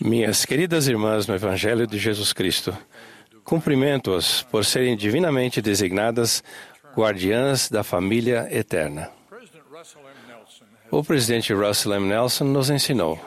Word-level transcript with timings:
Minhas 0.00 0.44
queridas 0.44 0.86
irmãs 0.86 1.26
no 1.26 1.34
Evangelho 1.34 1.86
de 1.86 1.98
Jesus 1.98 2.32
Cristo, 2.32 2.76
cumprimento-as 3.44 4.42
por 4.42 4.64
serem 4.64 4.96
divinamente 4.96 5.60
designadas 5.60 6.42
guardiãs 6.94 7.68
da 7.68 7.82
família 7.82 8.48
eterna. 8.50 9.10
O 10.90 11.02
presidente 11.02 11.52
Russell 11.52 11.94
M. 11.94 12.06
Nelson 12.06 12.44
nos 12.44 12.70
ensinou. 12.70 13.20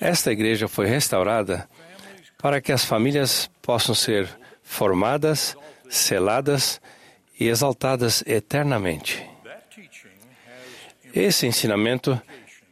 Esta 0.00 0.32
igreja 0.32 0.66
foi 0.66 0.86
restaurada 0.86 1.68
para 2.38 2.60
que 2.60 2.72
as 2.72 2.84
famílias 2.84 3.50
possam 3.62 3.94
ser 3.94 4.28
formadas, 4.62 5.56
seladas 5.88 6.80
e 7.38 7.48
exaltadas 7.48 8.22
eternamente. 8.26 9.24
Esse 11.14 11.46
ensinamento 11.46 12.20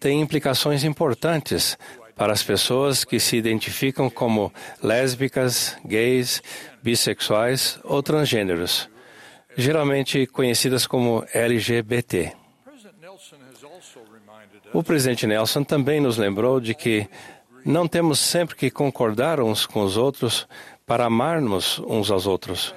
tem 0.02 0.20
implicações 0.20 0.82
importantes 0.82 1.78
para 2.16 2.32
as 2.32 2.42
pessoas 2.42 3.04
que 3.04 3.20
se 3.20 3.36
identificam 3.36 4.10
como 4.10 4.52
lésbicas, 4.82 5.76
gays, 5.84 6.42
bissexuais 6.82 7.78
ou 7.84 8.02
transgêneros, 8.02 8.90
geralmente 9.56 10.26
conhecidas 10.26 10.88
como 10.88 11.24
LGBT. 11.32 12.32
O 14.72 14.82
presidente 14.82 15.24
Nelson 15.24 15.62
também 15.62 16.00
nos 16.00 16.16
lembrou 16.16 16.60
de 16.60 16.74
que 16.74 17.08
não 17.64 17.86
temos 17.86 18.18
sempre 18.18 18.56
que 18.56 18.72
concordar 18.72 19.38
uns 19.38 19.66
com 19.66 19.84
os 19.84 19.96
outros 19.96 20.48
para 20.84 21.04
amarmos 21.04 21.78
uns 21.78 22.10
aos 22.10 22.26
outros. 22.26 22.74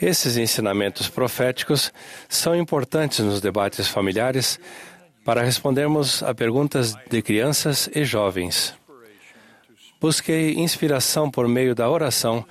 Esses 0.00 0.38
ensinamentos 0.38 1.10
proféticos 1.10 1.92
são 2.26 2.56
importantes 2.56 3.18
nos 3.18 3.40
debates 3.40 3.86
familiares 3.86 4.58
para 5.24 5.42
respondermos 5.42 6.22
a 6.22 6.34
perguntas 6.34 6.94
de 7.10 7.22
crianças 7.22 7.88
e 7.94 8.04
jovens. 8.04 8.74
Busquei 10.00 10.54
inspiração 10.54 11.30
por 11.30 11.48
meio 11.48 11.74
da 11.74 11.88
oração 11.88 12.44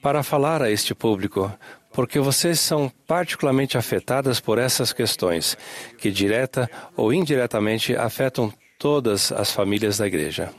para 0.00 0.22
falar 0.22 0.62
a 0.62 0.70
este 0.70 0.94
público, 0.94 1.52
porque 1.92 2.20
vocês 2.20 2.60
são 2.60 2.90
particularmente 3.06 3.76
afetadas 3.76 4.38
por 4.38 4.58
essas 4.58 4.92
questões, 4.92 5.58
que 5.98 6.10
direta 6.10 6.70
ou 6.96 7.12
indiretamente 7.12 7.96
afetam 7.96 8.52
todas 8.78 9.32
as 9.32 9.50
famílias 9.50 9.98
da 9.98 10.06
igreja. 10.06 10.52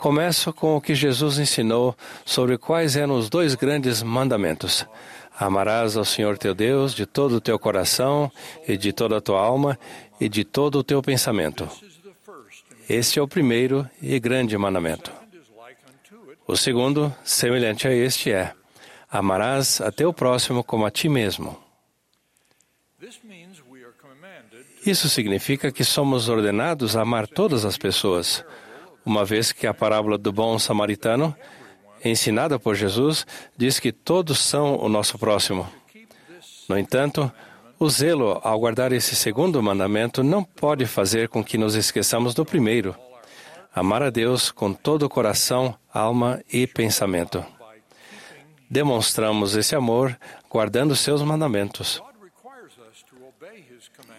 Começo 0.00 0.52
com 0.52 0.76
o 0.76 0.80
que 0.80 0.94
Jesus 0.94 1.38
ensinou 1.38 1.94
sobre 2.24 2.56
quais 2.56 2.96
eram 2.96 3.16
os 3.16 3.28
dois 3.28 3.54
grandes 3.54 4.02
mandamentos. 4.02 4.86
Amarás 5.40 5.96
ao 5.96 6.04
Senhor 6.04 6.36
teu 6.36 6.54
Deus 6.54 6.94
de 6.94 7.06
todo 7.06 7.36
o 7.36 7.40
teu 7.40 7.58
coração 7.58 8.30
e 8.68 8.76
de 8.76 8.92
toda 8.92 9.16
a 9.16 9.20
tua 9.22 9.40
alma 9.40 9.78
e 10.20 10.28
de 10.28 10.44
todo 10.44 10.78
o 10.78 10.84
teu 10.84 11.00
pensamento. 11.00 11.66
Este 12.86 13.18
é 13.18 13.22
o 13.22 13.26
primeiro 13.26 13.88
e 14.02 14.20
grande 14.20 14.58
mandamento. 14.58 15.10
O 16.46 16.58
segundo, 16.58 17.10
semelhante 17.24 17.88
a 17.88 17.90
este, 17.90 18.30
é: 18.30 18.52
Amarás 19.10 19.80
a 19.80 19.90
teu 19.90 20.12
próximo 20.12 20.62
como 20.62 20.84
a 20.84 20.90
ti 20.90 21.08
mesmo. 21.08 21.58
Isso 24.84 25.08
significa 25.08 25.72
que 25.72 25.84
somos 25.84 26.28
ordenados 26.28 26.98
a 26.98 27.00
amar 27.00 27.26
todas 27.26 27.64
as 27.64 27.78
pessoas, 27.78 28.44
uma 29.06 29.24
vez 29.24 29.52
que 29.52 29.66
a 29.66 29.72
parábola 29.72 30.18
do 30.18 30.30
bom 30.30 30.58
samaritano 30.58 31.34
ensinada 32.04 32.58
por 32.58 32.74
Jesus, 32.74 33.26
diz 33.56 33.78
que 33.78 33.92
todos 33.92 34.38
são 34.38 34.76
o 34.76 34.88
nosso 34.88 35.18
próximo. 35.18 35.68
No 36.68 36.78
entanto, 36.78 37.30
o 37.78 37.88
zelo 37.88 38.40
ao 38.44 38.60
guardar 38.60 38.92
esse 38.92 39.16
segundo 39.16 39.62
mandamento 39.62 40.22
não 40.22 40.44
pode 40.44 40.86
fazer 40.86 41.28
com 41.28 41.42
que 41.42 41.56
nos 41.58 41.74
esqueçamos 41.74 42.34
do 42.34 42.44
primeiro: 42.44 42.94
amar 43.74 44.02
a 44.02 44.10
Deus 44.10 44.50
com 44.50 44.72
todo 44.72 45.04
o 45.04 45.08
coração, 45.08 45.74
alma 45.92 46.42
e 46.52 46.66
pensamento. 46.66 47.44
Demonstramos 48.70 49.56
esse 49.56 49.74
amor 49.74 50.16
guardando 50.48 50.94
seus 50.94 51.22
mandamentos. 51.22 52.02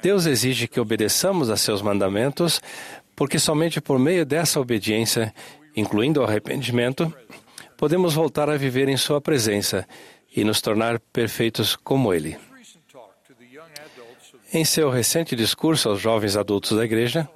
Deus 0.02 0.26
exige 0.26 0.68
que 0.68 0.80
obedeçamos 0.80 1.50
a 1.50 1.56
seus 1.56 1.82
mandamentos, 1.82 2.62
porque 3.16 3.38
somente 3.38 3.80
por 3.80 4.00
meio 4.00 4.26
dessa 4.26 4.60
obediência, 4.60 5.34
incluindo 5.76 6.20
o 6.20 6.24
arrependimento, 6.24 7.14
podemos 7.82 8.14
voltar 8.14 8.48
a 8.48 8.58
viver 8.58 8.88
em 8.90 8.96
Sua 8.96 9.20
presença 9.20 9.88
e 10.36 10.44
nos 10.44 10.62
tornar 10.62 11.00
perfeitos 11.00 11.76
como 11.76 12.14
Ele. 12.14 12.38
Em 14.54 14.64
seu 14.64 14.92
recente 14.92 15.36
discurso 15.36 15.90
aos 15.90 16.00
jovens 16.00 16.38
adultos 16.38 16.78
da 16.78 16.86
Igreja, 16.86 17.28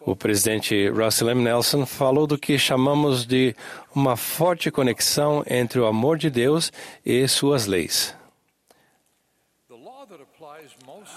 o 0.00 0.16
presidente 0.16 0.88
Russell 0.88 1.30
M. 1.30 1.44
Nelson 1.44 1.86
falou 1.86 2.26
do 2.26 2.36
que 2.36 2.58
chamamos 2.58 3.24
de 3.24 3.54
uma 3.94 4.16
forte 4.16 4.68
conexão 4.68 5.44
entre 5.48 5.78
o 5.78 5.86
amor 5.86 6.18
de 6.18 6.28
Deus 6.28 6.72
e 7.06 7.28
suas 7.28 7.66
leis. 7.66 8.16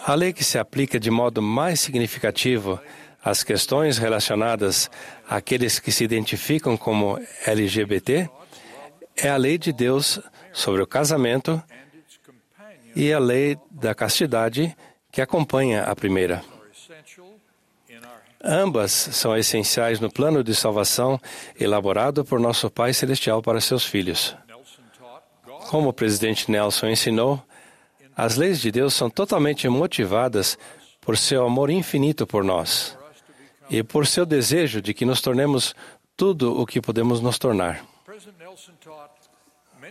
A 0.06 0.13
lei 0.13 0.31
que 0.31 0.44
se 0.44 0.59
aplica 0.59 1.00
de 1.00 1.09
modo 1.09 1.41
mais 1.41 1.79
significativo 1.79 2.79
às 3.25 3.41
questões 3.41 3.97
relacionadas 3.97 4.91
àqueles 5.28 5.80
que 5.80 5.91
se 5.91 6.03
identificam 6.03 6.78
como 6.78 7.19
LGBT 7.44 8.30
é 9.18 9.30
a 9.30 9.36
lei 9.36 9.58
de 9.58 9.74
Deus 9.74 10.19
sobre 10.53 10.84
o 10.84 10.88
casamento 10.88 11.62
e 12.96 13.12
a 13.12 13.18
lei 13.18 13.58
da 13.72 13.96
castidade 13.96 14.78
que 15.12 15.24
acompanha 15.24 15.86
a 15.86 15.96
primeira. 15.96 16.44
Ambas 18.44 18.91
são 18.91 19.36
essenciais 19.36 20.00
no 20.00 20.12
plano 20.12 20.44
de 20.44 20.53
salvação 20.53 21.19
elaborado 21.59 22.24
por 22.24 22.40
nosso 22.40 22.69
Pai 22.69 22.94
Celestial 22.94 23.42
para 23.42 23.59
seus 23.59 23.84
filhos. 23.84 24.38
Como 25.72 25.90
o 25.90 25.94
presidente 25.94 26.52
Nelson 26.52 26.90
ensinou, 26.90 27.42
as 28.16 28.36
leis 28.36 28.62
de 28.62 28.72
Deus 28.72 28.94
são 28.94 29.09
totalmente 29.09 29.68
motivadas 29.68 30.59
por 31.02 31.18
seu 31.18 31.44
amor 31.44 31.72
infinito 31.72 32.28
por 32.28 32.44
nós 32.44 32.96
e 33.70 33.84
por 33.84 34.08
seu 34.08 34.26
desejo 34.26 34.81
de 34.81 34.94
que 34.94 35.06
nos 35.06 35.22
tornemos 35.22 35.76
tudo 36.16 36.59
o 36.59 36.66
que 36.66 36.81
podemos 36.81 37.22
nos 37.22 37.38
tornar. 37.38 37.84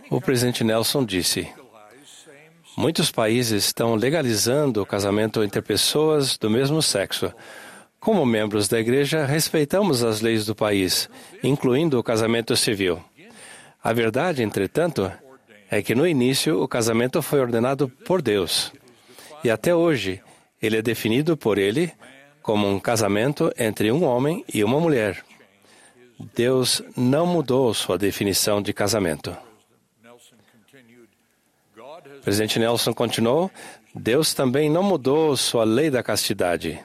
O 0.09 0.19
presidente 0.19 0.63
Nelson 0.63 1.05
disse: 1.05 1.47
Muitos 2.77 3.11
países 3.11 3.65
estão 3.65 3.95
legalizando 3.95 4.81
o 4.81 4.85
casamento 4.85 5.43
entre 5.43 5.61
pessoas 5.61 6.37
do 6.37 6.49
mesmo 6.49 6.81
sexo. 6.81 7.31
Como 7.99 8.25
membros 8.25 8.67
da 8.67 8.79
igreja, 8.79 9.25
respeitamos 9.25 10.03
as 10.03 10.21
leis 10.21 10.45
do 10.45 10.53
país, 10.53 11.09
incluindo 11.41 11.97
o 11.97 12.03
casamento 12.03 12.55
civil. 12.55 13.03
A 13.83 13.93
verdade, 13.93 14.43
entretanto, 14.43 15.11
é 15.71 15.81
que 15.81 15.95
no 15.95 16.05
início 16.05 16.61
o 16.61 16.67
casamento 16.67 17.21
foi 17.21 17.39
ordenado 17.39 17.87
por 17.87 18.21
Deus. 18.21 18.71
E 19.43 19.49
até 19.49 19.73
hoje, 19.73 20.21
ele 20.61 20.77
é 20.77 20.81
definido 20.81 21.37
por 21.37 21.57
ele 21.57 21.91
como 22.45 22.69
um 22.69 22.79
casamento 22.79 23.51
entre 23.57 23.91
um 23.91 24.03
homem 24.03 24.45
e 24.53 24.63
uma 24.63 24.79
mulher. 24.79 25.25
Deus 26.35 26.79
não 26.95 27.25
mudou 27.25 27.73
sua 27.73 27.97
definição 27.97 28.61
de 28.61 28.71
casamento. 28.71 29.35
O 31.75 32.21
presidente 32.21 32.59
Nelson 32.59 32.93
continuou: 32.93 33.49
Deus 33.95 34.35
também 34.35 34.69
não 34.69 34.83
mudou 34.83 35.35
sua 35.35 35.63
lei 35.63 35.89
da 35.89 36.03
castidade. 36.03 36.79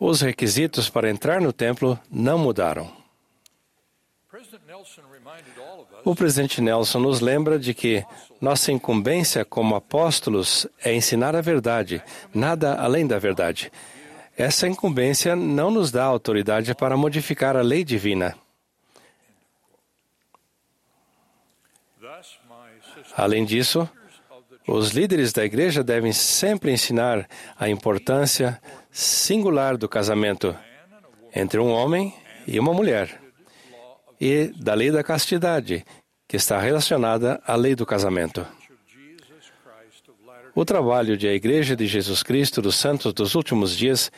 Os 0.00 0.20
requisitos 0.20 0.90
para 0.90 1.08
entrar 1.08 1.40
no 1.40 1.52
templo 1.52 1.96
não 2.10 2.36
mudaram. 2.36 2.90
O 6.04 6.16
presidente 6.16 6.60
Nelson 6.60 6.98
nos 6.98 7.20
lembra 7.20 7.60
de 7.60 7.72
que 7.72 8.04
nossa 8.40 8.72
incumbência 8.72 9.44
como 9.44 9.76
apóstolos 9.76 10.66
é 10.82 10.92
ensinar 10.92 11.36
a 11.36 11.40
verdade, 11.40 12.02
nada 12.34 12.74
além 12.74 13.06
da 13.06 13.16
verdade. 13.20 13.70
Essa 14.40 14.66
incumbência 14.66 15.36
não 15.36 15.70
nos 15.70 15.90
dá 15.90 16.02
autoridade 16.02 16.74
para 16.74 16.96
modificar 16.96 17.58
a 17.58 17.60
lei 17.60 17.84
divina. 17.84 18.34
Além 23.14 23.44
disso, 23.44 23.86
os 24.66 24.92
líderes 24.92 25.34
da 25.34 25.44
igreja 25.44 25.84
devem 25.84 26.10
sempre 26.10 26.72
ensinar 26.72 27.28
a 27.54 27.68
importância 27.68 28.58
singular 28.90 29.76
do 29.76 29.86
casamento 29.86 30.56
entre 31.36 31.60
um 31.60 31.70
homem 31.70 32.14
e 32.46 32.58
uma 32.58 32.72
mulher 32.72 33.20
e 34.18 34.54
da 34.56 34.72
lei 34.72 34.90
da 34.90 35.04
castidade, 35.04 35.84
que 36.26 36.38
está 36.38 36.58
relacionada 36.58 37.42
à 37.46 37.54
lei 37.56 37.74
do 37.74 37.84
casamento. 37.84 38.46
O 40.54 40.64
trabalho 40.64 41.16
de 41.16 41.28
a 41.28 41.32
Igreja 41.32 41.76
de 41.76 41.86
Jesus 41.86 42.22
Cristo 42.22 42.60
dos 42.60 42.74
Santos 42.74 43.12
dos 43.12 43.34
Últimos 43.34 43.76
Dias 43.76 44.10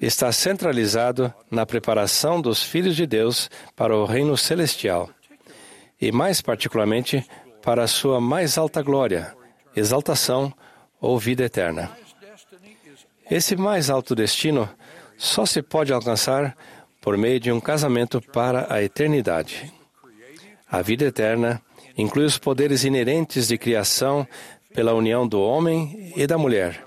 está 0.00 0.30
centralizado 0.30 1.32
na 1.50 1.66
preparação 1.66 2.40
dos 2.40 2.62
filhos 2.62 2.94
de 2.94 3.06
Deus 3.06 3.50
para 3.74 3.96
o 3.96 4.04
reino 4.04 4.36
celestial 4.36 5.10
e, 6.00 6.12
mais 6.12 6.40
particularmente, 6.40 7.26
para 7.62 7.82
a 7.82 7.88
sua 7.88 8.20
mais 8.20 8.56
alta 8.56 8.80
glória, 8.80 9.34
exaltação 9.74 10.52
ou 11.00 11.18
vida 11.18 11.44
eterna. 11.44 11.90
Esse 13.30 13.56
mais 13.56 13.90
alto 13.90 14.14
destino 14.14 14.68
só 15.18 15.44
se 15.44 15.62
pode 15.62 15.92
alcançar 15.92 16.56
por 17.00 17.16
meio 17.18 17.40
de 17.40 17.50
um 17.50 17.60
casamento 17.60 18.20
para 18.20 18.72
a 18.72 18.82
eternidade. 18.82 19.72
A 20.70 20.80
vida 20.80 21.06
eterna 21.06 21.60
inclui 21.98 22.24
os 22.24 22.38
poderes 22.38 22.84
inerentes 22.84 23.48
de 23.48 23.58
criação 23.58 24.26
pela 24.74 24.94
união 24.94 25.26
do 25.26 25.40
homem 25.40 26.12
e 26.16 26.26
da 26.26 26.38
mulher, 26.38 26.84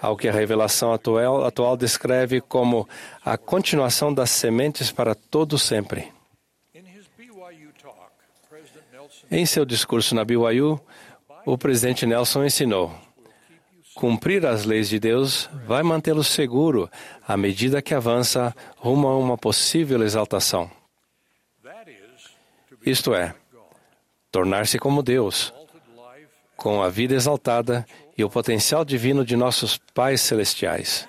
ao 0.00 0.16
que 0.16 0.28
a 0.28 0.32
revelação 0.32 0.92
atual, 0.92 1.44
atual 1.44 1.76
descreve 1.76 2.40
como 2.40 2.88
a 3.24 3.38
continuação 3.38 4.12
das 4.12 4.30
sementes 4.30 4.90
para 4.90 5.14
todo 5.14 5.58
sempre. 5.58 6.12
Em 9.30 9.46
seu 9.46 9.64
discurso 9.64 10.14
na 10.14 10.24
BYU, 10.24 10.80
o 11.46 11.56
presidente 11.56 12.04
Nelson 12.04 12.44
ensinou: 12.44 12.92
cumprir 13.94 14.44
as 14.44 14.64
leis 14.64 14.88
de 14.88 14.98
Deus 14.98 15.48
vai 15.66 15.82
mantê-lo 15.82 16.24
seguro 16.24 16.90
à 17.26 17.36
medida 17.36 17.80
que 17.80 17.94
avança 17.94 18.54
rumo 18.76 19.08
a 19.08 19.16
uma 19.16 19.38
possível 19.38 20.02
exaltação. 20.02 20.70
Isto 22.84 23.14
é, 23.14 23.34
tornar-se 24.30 24.78
como 24.78 25.02
Deus, 25.02 25.54
com 26.62 26.80
a 26.80 26.88
vida 26.88 27.12
exaltada 27.16 27.84
e 28.16 28.22
o 28.22 28.30
potencial 28.30 28.84
divino 28.84 29.24
de 29.24 29.34
nossos 29.34 29.78
pais 29.92 30.20
celestiais. 30.20 31.08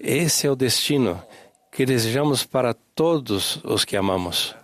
Esse 0.00 0.46
é 0.46 0.50
o 0.50 0.56
destino 0.56 1.22
que 1.70 1.84
desejamos 1.84 2.42
para 2.42 2.72
todos 2.72 3.60
os 3.62 3.84
que 3.84 3.98
amamos. 3.98 4.56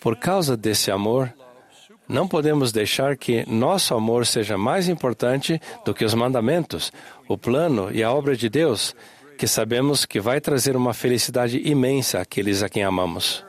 Por 0.00 0.16
causa 0.16 0.56
desse 0.56 0.90
amor, 0.90 1.30
não 2.08 2.26
podemos 2.26 2.72
deixar 2.72 3.18
que 3.18 3.44
nosso 3.46 3.94
amor 3.94 4.24
seja 4.24 4.56
mais 4.56 4.88
importante 4.88 5.60
do 5.84 5.92
que 5.92 6.06
os 6.06 6.14
mandamentos, 6.14 6.90
o 7.28 7.36
plano 7.36 7.90
e 7.92 8.02
a 8.02 8.10
obra 8.10 8.34
de 8.34 8.48
Deus, 8.48 8.96
que 9.36 9.46
sabemos 9.46 10.06
que 10.06 10.20
vai 10.20 10.40
trazer 10.40 10.74
uma 10.74 10.94
felicidade 10.94 11.60
imensa 11.68 12.20
àqueles 12.20 12.62
a 12.62 12.68
quem 12.70 12.82
amamos. 12.82 13.44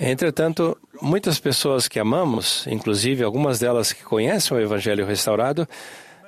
Entretanto, 0.00 0.78
muitas 1.00 1.38
pessoas 1.38 1.88
que 1.88 1.98
amamos, 1.98 2.66
inclusive 2.66 3.24
algumas 3.24 3.58
delas 3.58 3.92
que 3.92 4.02
conhecem 4.02 4.56
o 4.56 4.60
Evangelho 4.60 5.06
restaurado, 5.06 5.68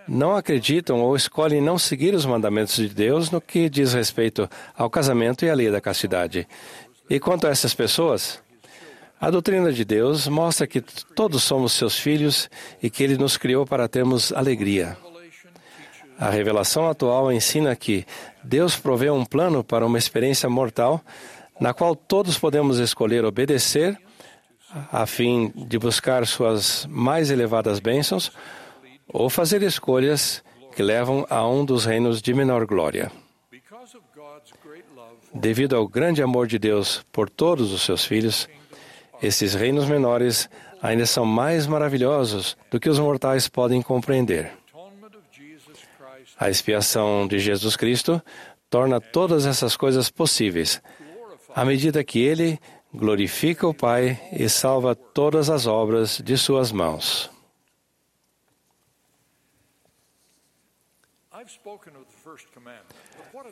não 0.09 0.37
acreditam 0.37 1.01
ou 1.01 1.17
escolhem 1.17 1.61
não 1.61 1.79
seguir 1.79 2.15
os 2.15 2.25
mandamentos 2.25 2.77
de 2.77 2.89
Deus 2.89 3.31
no 3.31 3.41
que 3.41 3.69
diz 3.69 3.93
respeito 3.93 4.49
ao 4.77 4.89
casamento 4.89 5.45
e 5.45 5.51
à 5.51 5.55
lei 5.55 5.71
da 5.71 5.81
castidade. 5.81 6.47
E 7.11 7.19
quanto 7.19 7.47
a 7.47 7.51
essas 7.51 7.75
pessoas, 7.75 8.41
a 9.21 9.31
doutrina 9.31 9.73
de 9.73 9.85
Deus 9.85 10.29
mostra 10.29 10.67
que 10.67 10.81
todos 10.81 11.43
somos 11.43 11.73
seus 11.73 11.99
filhos 11.99 12.49
e 12.83 12.91
que 12.91 13.03
ele 13.03 13.17
nos 13.17 13.37
criou 13.37 13.67
para 13.67 13.89
termos 13.89 14.33
alegria. 14.33 14.97
A 16.19 16.31
revelação 16.31 16.89
atual 16.89 17.33
ensina 17.33 17.77
que 17.77 18.07
Deus 18.43 18.77
provê 18.77 19.11
um 19.11 19.25
plano 19.25 19.63
para 19.63 19.85
uma 19.85 19.99
experiência 19.99 20.49
mortal 20.49 21.03
na 21.61 21.75
qual 21.75 21.97
todos 21.97 22.39
podemos 22.39 22.79
escolher 22.79 23.25
obedecer 23.25 23.99
a 24.93 25.07
fim 25.07 25.53
de 25.55 25.79
buscar 25.79 26.27
suas 26.27 26.87
mais 26.89 27.31
elevadas 27.31 27.81
bênçãos 27.81 28.31
ou 29.09 29.31
fazer 29.31 29.63
escolhas 29.63 30.43
que 30.75 30.83
levam 30.83 31.27
a 31.31 31.47
um 31.49 31.65
dos 31.65 31.85
reinos 31.85 32.21
de 32.21 32.35
menor 32.35 32.67
glória. 32.67 33.11
Devido 35.33 35.77
ao 35.77 35.87
grande 35.87 36.23
amor 36.23 36.47
de 36.47 36.59
Deus 36.59 37.05
por 37.13 37.31
todos 37.31 37.73
os 37.73 37.83
seus 37.83 38.05
filhos, 38.05 38.49
esses 39.23 39.55
reinos 39.55 39.87
menores 39.87 40.49
ainda 40.83 41.07
são 41.07 41.25
mais 41.25 41.67
maravilhosos 41.67 42.57
do 42.71 42.79
que 42.79 42.89
os 42.89 42.99
mortais 42.99 43.49
podem 43.49 43.81
compreender. 43.81 44.53
A 46.39 46.51
expiação 46.51 47.27
de 47.27 47.39
Jesus 47.39 47.77
Cristo 47.77 48.21
torna 48.69 49.01
todas 49.01 49.47
essas 49.47 49.77
coisas 49.77 50.11
possíveis 50.11 50.83
à 51.57 51.65
medida 51.65 52.05
que 52.05 52.21
ele 52.21 52.61
glorifica 52.97 53.69
o 53.69 53.75
Pai 53.75 54.19
e 54.33 54.49
salva 54.49 54.95
todas 54.95 55.51
as 55.51 55.67
obras 55.67 56.21
de 56.25 56.37
suas 56.37 56.73
mãos. 56.73 57.31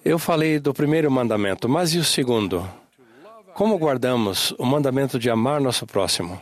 Eu 0.05 0.19
falei 0.19 0.59
do 0.59 0.73
primeiro 0.73 1.11
mandamento, 1.11 1.69
mas 1.69 1.95
e 1.95 1.99
o 1.99 2.05
segundo? 2.05 2.69
Como 3.53 3.79
guardamos 3.79 4.53
o 4.59 4.65
mandamento 4.65 5.19
de 5.19 5.31
amar 5.31 5.61
nosso 5.61 5.87
próximo? 5.87 6.41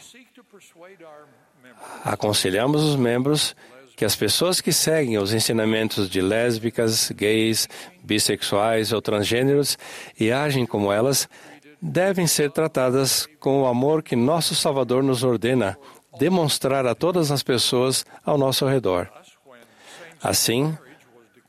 Aconselhamos 2.05 2.83
os 2.83 2.97
membros 2.97 3.55
que 3.97 4.05
as 4.05 4.17
pessoas 4.17 4.61
que 4.61 4.73
seguem 4.73 5.19
os 5.19 5.33
ensinamentos 5.33 6.09
de 6.09 6.21
lésbicas, 6.21 7.11
gays, 7.11 7.69
bissexuais 8.03 8.93
ou 8.93 9.03
transgêneros 9.03 9.77
e 10.19 10.33
agem 10.33 10.65
como 10.65 10.91
elas 10.91 11.29
devem 11.83 12.29
ser 12.29 12.53
tratadas 12.53 13.29
com 13.41 13.63
o 13.63 13.67
amor 13.67 14.05
que 14.05 14.15
nosso 14.15 14.55
Salvador 14.55 15.03
nos 15.03 15.25
ordena 15.25 15.77
demonstrar 16.17 16.87
a 16.87 16.95
todas 16.95 17.33
as 17.33 17.43
pessoas 17.43 18.05
ao 18.25 18.39
nosso 18.39 18.65
redor. 18.67 19.11
Assim, 20.23 20.77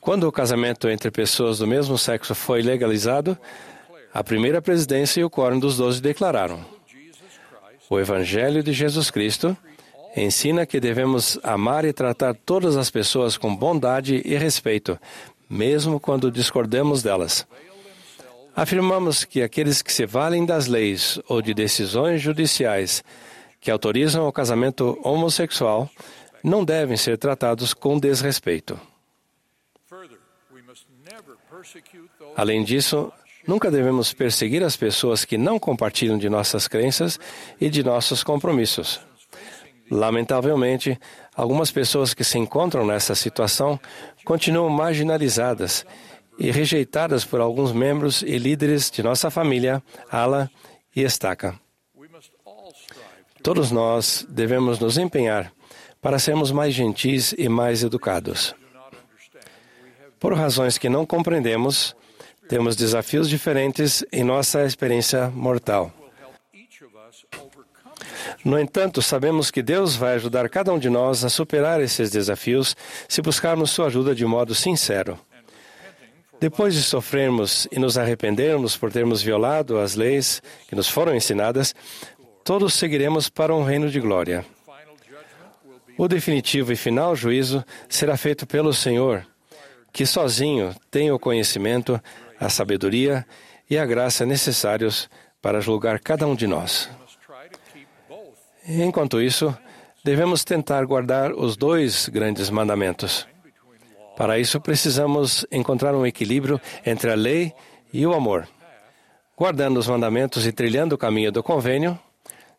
quando 0.02 0.28
o 0.28 0.32
casamento 0.32 0.90
entre 0.90 1.12
pessoas 1.12 1.60
do 1.60 1.68
mesmo 1.68 1.98
sexo 1.98 2.34
foi 2.34 2.64
legalizado, 2.64 3.38
a 4.12 4.24
primeira 4.24 4.62
presidência 4.62 5.22
e 5.22 5.24
o 5.24 5.30
quórum 5.30 5.60
dos 5.60 5.78
doze 5.78 6.02
declararam: 6.02 6.66
O 7.88 8.00
Evangelho 8.00 8.64
de 8.64 8.74
Jesus 8.74 9.12
Cristo 9.12 9.56
ensina 10.16 10.66
que 10.66 10.80
devemos 10.80 11.40
amar 11.44 11.86
e 11.86 11.94
tratar 11.94 12.34
todas 12.34 12.76
as 12.76 12.90
pessoas 12.90 13.38
com 13.38 13.56
bondade 13.56 14.22
e 14.26 14.36
respeito, 14.36 15.00
mesmo 15.48 16.00
quando 16.00 16.32
discordamos 16.32 17.04
delas. 17.04 17.46
Afirmamos 18.56 19.26
que 19.26 19.42
aqueles 19.42 19.82
que 19.82 19.92
se 19.92 20.06
valem 20.06 20.46
das 20.46 20.68
leis 20.68 21.20
ou 21.28 21.42
de 21.42 21.54
decisões 21.54 22.22
judiciais 22.22 23.04
que 23.60 23.72
autorizam 23.72 24.28
o 24.28 24.32
casamento 24.32 25.00
homossexual 25.04 25.90
não 26.44 26.64
devem 26.64 26.96
ser 26.96 27.18
tratados 27.18 27.74
com 27.74 27.98
desrespeito. 27.98 28.80
Além 32.36 32.64
disso, 32.64 33.12
nunca 33.48 33.72
devemos 33.72 34.14
perseguir 34.14 34.64
as 34.64 34.76
pessoas 34.76 35.26
que 35.26 35.38
não 35.38 35.58
compartilham 35.58 36.18
de 36.18 36.30
nossas 36.30 36.68
crenças 36.68 37.20
e 37.60 37.70
de 37.70 37.84
nossos 37.84 38.24
compromissos. 38.24 39.00
Lamentavelmente, 39.90 41.00
algumas 41.36 41.72
pessoas 41.72 42.14
que 42.14 42.24
se 42.24 42.38
encontram 42.38 42.86
nessa 42.86 43.16
situação 43.16 43.80
continuam 44.24 44.70
marginalizadas 44.70 45.86
e 46.38 46.52
rejeitadas 46.52 47.26
por 47.26 47.40
alguns 47.40 47.72
membros 47.72 48.22
e 48.22 48.38
líderes 48.38 48.90
de 48.90 49.04
nossa 49.04 49.30
família, 49.30 49.82
Ala 50.10 50.50
e 50.96 51.02
Estaca. 51.02 51.60
Todos 53.42 53.72
nós 53.72 54.26
devemos 54.30 54.80
nos 54.80 54.98
empenhar 54.98 55.52
para 56.02 56.20
sermos 56.20 56.52
mais 56.52 56.74
gentis 56.74 57.34
e 57.38 57.48
mais 57.50 57.84
educados. 57.84 58.56
Por 60.20 60.34
razões 60.34 60.78
que 60.78 60.88
não 60.88 61.06
compreendemos, 61.06 61.96
temos 62.48 62.76
desafios 62.76 63.30
diferentes 63.30 64.06
em 64.12 64.24
nossa 64.24 64.66
experiência 64.66 65.30
mortal. 65.30 65.92
No 68.44 68.60
entanto, 68.60 69.02
sabemos 69.02 69.50
que 69.50 69.62
Deus 69.62 69.96
vai 69.96 70.16
ajudar 70.16 70.50
cada 70.50 70.74
um 70.74 70.80
de 70.80 70.90
nós 70.90 71.24
a 71.24 71.30
superar 71.30 71.82
esses 71.82 72.10
desafios 72.10 72.76
se 73.08 73.22
buscarmos 73.22 73.72
sua 73.72 73.88
ajuda 73.88 74.14
de 74.14 74.26
modo 74.26 74.54
sincero. 74.54 75.18
Depois 76.44 76.74
de 76.74 76.84
sofrermos 76.84 77.70
e 77.72 77.80
nos 77.80 77.98
arrependermos 77.98 78.76
por 78.76 78.92
termos 78.92 79.22
violado 79.22 79.80
as 79.80 79.96
leis 79.96 80.44
que 80.68 80.76
nos 80.76 80.90
foram 80.90 81.16
ensinadas, 81.16 81.74
todos 82.44 82.74
seguiremos 82.74 83.30
para 83.30 83.56
um 83.56 83.64
reino 83.64 83.90
de 83.90 83.98
glória. 84.02 84.46
O 85.98 86.06
definitivo 86.06 86.74
e 86.74 86.76
final 86.76 87.16
juízo 87.16 87.64
será 87.88 88.18
feito 88.18 88.46
pelo 88.46 88.74
Senhor, 88.74 89.26
que 89.94 90.06
sozinho 90.06 90.76
tem 90.92 91.10
o 91.14 91.18
conhecimento, 91.18 91.98
a 92.38 92.50
sabedoria 92.50 93.26
e 93.70 93.78
a 93.78 93.86
graça 93.86 94.26
necessários 94.26 95.10
para 95.42 95.62
julgar 95.62 95.98
cada 95.98 96.28
um 96.28 96.36
de 96.36 96.46
nós. 96.46 96.90
Enquanto 98.68 99.22
isso, 99.22 99.58
devemos 100.04 100.44
tentar 100.44 100.84
guardar 100.84 101.32
os 101.32 101.56
dois 101.56 102.10
grandes 102.10 102.50
mandamentos. 102.50 103.32
Para 104.16 104.38
isso, 104.38 104.62
precisamos 104.62 105.46
encontrar 105.52 105.96
um 105.96 106.06
equilíbrio 106.06 106.62
entre 106.86 107.12
a 107.12 107.16
lei 107.16 107.54
e 107.92 108.06
o 108.06 108.14
amor, 108.14 108.48
guardando 109.38 109.78
os 109.78 109.88
mandamentos 109.88 110.46
e 110.46 110.52
trilhando 110.52 110.94
o 110.94 110.98
caminho 110.98 111.32
do 111.32 111.42
convênio, 111.42 111.98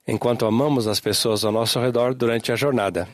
enquanto 0.06 0.46
amamos 0.46 0.86
as 0.86 1.00
pessoas 1.00 1.44
ao 1.44 1.52
nosso 1.52 1.80
redor 1.80 2.14
durante 2.14 2.52
a 2.52 2.56
jornada. 2.56 3.08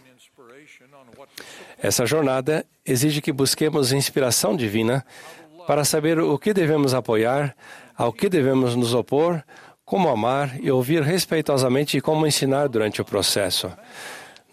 Essa 1.83 2.05
jornada 2.05 2.67
exige 2.85 3.23
que 3.23 3.33
busquemos 3.33 3.93
inspiração 3.93 4.57
divina 4.57 5.05
para 5.67 5.85
saber 5.85 6.19
o 6.19 6.39
que 6.39 6.53
devemos 6.53 6.95
apoiar, 6.95 7.55
ao 7.97 8.13
que 8.13 8.29
devemos 8.29 8.75
nos 8.75 8.93
opor, 8.93 9.43
como 9.85 10.09
amar 10.09 10.59
e 10.61 10.71
ouvir 10.71 11.03
respeitosamente 11.03 11.97
e 11.97 12.01
como 12.01 12.27
ensinar 12.27 12.69
durante 12.69 13.01
o 13.01 13.05
processo. 13.05 13.73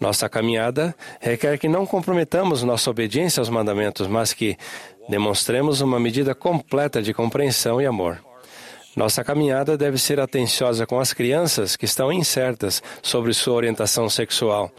Nossa 0.00 0.28
caminhada 0.28 0.94
requer 1.20 1.58
que 1.58 1.68
não 1.68 1.84
comprometamos 1.84 2.62
nossa 2.62 2.90
obediência 2.90 3.40
aos 3.40 3.48
mandamentos, 3.48 4.06
mas 4.06 4.32
que 4.32 4.56
demonstremos 5.08 5.80
uma 5.80 5.98
medida 5.98 6.34
completa 6.34 7.02
de 7.02 7.12
compreensão 7.12 7.80
e 7.80 7.86
amor. 7.86 8.22
Nossa 8.94 9.22
caminhada 9.22 9.76
deve 9.76 9.98
ser 9.98 10.18
atenciosa 10.18 10.86
com 10.86 10.98
as 10.98 11.12
crianças 11.12 11.76
que 11.76 11.84
estão 11.84 12.12
incertas 12.12 12.82
sobre 13.02 13.32
sua 13.32 13.54
orientação 13.54 14.08
sexual, 14.08 14.72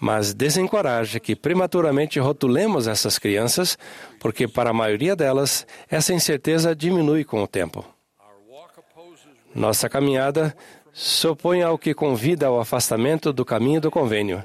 mas 0.00 0.34
desencoraje 0.34 1.20
que 1.20 1.36
prematuramente 1.36 2.18
rotulemos 2.18 2.88
essas 2.88 3.18
crianças, 3.18 3.78
porque 4.18 4.48
para 4.48 4.70
a 4.70 4.74
maioria 4.74 5.14
delas 5.14 5.64
essa 5.88 6.12
incerteza 6.12 6.74
diminui 6.74 7.24
com 7.24 7.42
o 7.42 7.46
tempo. 7.46 7.84
Nossa 9.54 9.88
caminhada 9.88 10.56
se 10.92 11.26
opõe 11.26 11.62
ao 11.62 11.78
que 11.78 11.94
convida 11.94 12.46
ao 12.46 12.60
afastamento 12.60 13.32
do 13.32 13.44
caminho 13.44 13.80
do 13.80 13.90
convênio 13.90 14.44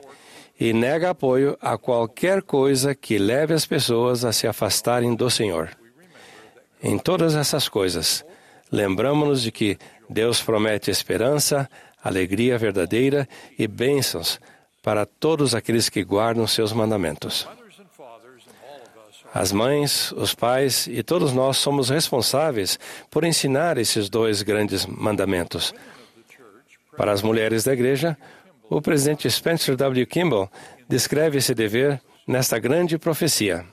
e 0.59 0.73
nega 0.73 1.11
apoio 1.11 1.57
a 1.61 1.77
qualquer 1.77 2.41
coisa 2.41 2.95
que 2.95 3.17
leve 3.17 3.53
as 3.53 3.65
pessoas 3.65 4.25
a 4.25 4.31
se 4.31 4.47
afastarem 4.47 5.13
do 5.13 5.29
Senhor. 5.29 5.69
Em 6.81 6.97
todas 6.97 7.35
essas 7.35 7.67
coisas, 7.67 8.25
lembramos-nos 8.71 9.41
de 9.41 9.51
que 9.51 9.77
Deus 10.09 10.41
promete 10.41 10.89
esperança, 10.89 11.69
alegria 12.03 12.57
verdadeira 12.57 13.27
e 13.57 13.67
bênçãos 13.67 14.39
para 14.81 15.05
todos 15.05 15.53
aqueles 15.53 15.89
que 15.89 16.03
guardam 16.03 16.47
seus 16.47 16.71
mandamentos. 16.71 17.47
As 19.33 19.51
mães, 19.51 20.11
os 20.13 20.33
pais 20.33 20.87
e 20.87 21.03
todos 21.03 21.33
nós 21.33 21.57
somos 21.57 21.89
responsáveis 21.89 22.79
por 23.11 23.23
ensinar 23.23 23.77
esses 23.77 24.09
dois 24.09 24.41
grandes 24.41 24.85
mandamentos. 24.85 25.73
Para 26.97 27.11
as 27.11 27.21
mulheres 27.21 27.63
da 27.63 27.73
igreja, 27.73 28.17
o 28.69 28.81
presidente 28.81 29.29
Spencer 29.29 29.75
W. 29.75 30.05
Kimball 30.07 30.51
descreve 30.89 31.37
esse 31.37 31.53
dever 31.53 32.01
nesta 32.27 32.57
grande 32.57 32.97
profecia. 32.97 33.63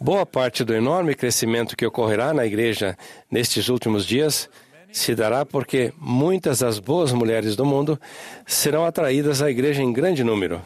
Boa 0.00 0.26
parte 0.26 0.64
do 0.64 0.74
enorme 0.74 1.14
crescimento 1.14 1.76
que 1.76 1.86
ocorrerá 1.86 2.34
na 2.34 2.44
igreja 2.44 2.98
nestes 3.30 3.68
últimos 3.68 4.04
dias 4.04 4.50
se 4.90 5.14
dará 5.14 5.46
porque 5.46 5.92
muitas 5.96 6.58
das 6.58 6.78
boas 6.78 7.12
mulheres 7.12 7.54
do 7.54 7.64
mundo 7.64 7.98
serão 8.44 8.84
atraídas 8.84 9.40
à 9.40 9.50
igreja 9.50 9.80
em 9.80 9.92
grande 9.92 10.24
número. 10.24 10.60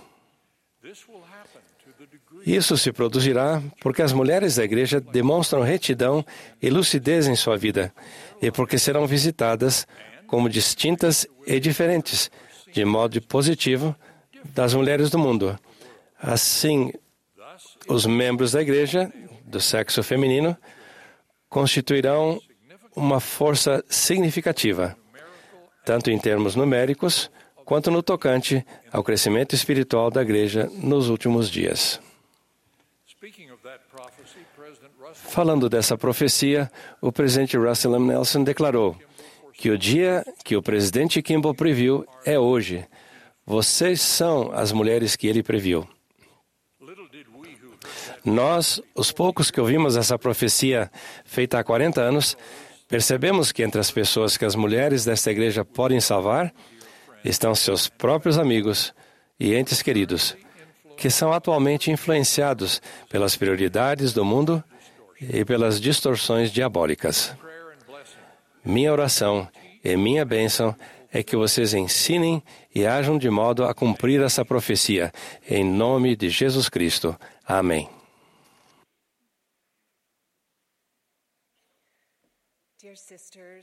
Isso 2.44 2.76
se 2.76 2.92
produzirá 2.92 3.62
porque 3.80 4.02
as 4.02 4.12
mulheres 4.12 4.56
da 4.56 4.64
igreja 4.64 5.00
demonstram 5.00 5.62
retidão 5.62 6.24
e 6.62 6.70
lucidez 6.70 7.26
em 7.26 7.36
sua 7.36 7.56
vida 7.56 7.92
e 8.40 8.50
porque 8.50 8.78
serão 8.78 9.06
visitadas 9.06 9.86
como 10.26 10.48
distintas 10.48 11.26
e 11.46 11.58
diferentes, 11.60 12.30
de 12.72 12.84
modo 12.84 13.20
positivo, 13.22 13.94
das 14.44 14.74
mulheres 14.74 15.10
do 15.10 15.18
mundo. 15.18 15.58
Assim, 16.18 16.92
os 17.88 18.06
membros 18.06 18.52
da 18.52 18.62
igreja 18.62 19.12
do 19.44 19.60
sexo 19.60 20.02
feminino 20.02 20.56
constituirão 21.48 22.40
uma 22.94 23.20
força 23.20 23.84
significativa, 23.88 24.96
tanto 25.84 26.10
em 26.10 26.18
termos 26.18 26.56
numéricos 26.56 27.30
quanto 27.64 27.90
no 27.90 28.02
tocante 28.02 28.64
ao 28.92 29.02
crescimento 29.02 29.54
espiritual 29.54 30.10
da 30.10 30.22
igreja 30.22 30.70
nos 30.72 31.08
últimos 31.08 31.50
dias. 31.50 32.00
Falando 35.14 35.68
dessa 35.68 35.96
profecia, 35.96 36.70
o 37.00 37.10
presidente 37.10 37.56
Russell 37.56 37.94
M. 37.96 38.06
Nelson 38.06 38.44
declarou 38.44 38.96
que 39.56 39.70
o 39.70 39.78
dia 39.78 40.24
que 40.44 40.56
o 40.56 40.62
presidente 40.62 41.22
Kimball 41.22 41.54
previu 41.54 42.06
é 42.24 42.38
hoje. 42.38 42.84
Vocês 43.44 44.00
são 44.00 44.52
as 44.52 44.70
mulheres 44.70 45.16
que 45.16 45.26
ele 45.26 45.42
previu. 45.42 45.88
Nós, 48.24 48.82
os 48.94 49.12
poucos 49.12 49.50
que 49.50 49.60
ouvimos 49.60 49.96
essa 49.96 50.18
profecia 50.18 50.90
feita 51.24 51.58
há 51.58 51.64
40 51.64 52.00
anos, 52.00 52.36
percebemos 52.88 53.52
que 53.52 53.62
entre 53.62 53.80
as 53.80 53.90
pessoas 53.90 54.36
que 54.36 54.44
as 54.44 54.56
mulheres 54.56 55.04
desta 55.04 55.30
igreja 55.30 55.64
podem 55.64 56.00
salvar 56.00 56.52
estão 57.24 57.54
seus 57.54 57.88
próprios 57.88 58.38
amigos 58.38 58.92
e 59.38 59.54
entes 59.54 59.80
queridos, 59.80 60.36
que 60.96 61.08
são 61.08 61.32
atualmente 61.32 61.90
influenciados 61.90 62.82
pelas 63.08 63.36
prioridades 63.36 64.12
do 64.12 64.24
mundo 64.24 64.62
e 65.20 65.44
pelas 65.44 65.80
distorções 65.80 66.50
diabólicas. 66.50 67.34
Minha 68.66 68.90
oração 68.90 69.48
e 69.84 69.96
minha 69.96 70.24
bênção 70.24 70.74
é 71.12 71.22
que 71.22 71.36
vocês 71.36 71.72
ensinem 71.72 72.42
e 72.74 72.84
ajam 72.84 73.16
de 73.16 73.30
modo 73.30 73.64
a 73.64 73.72
cumprir 73.72 74.20
essa 74.20 74.44
profecia. 74.44 75.12
Em 75.48 75.64
nome 75.64 76.16
de 76.16 76.28
Jesus 76.28 76.68
Cristo. 76.68 77.16
Amém. 77.46 77.88